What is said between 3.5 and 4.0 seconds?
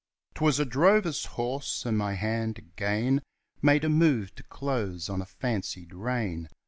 Made a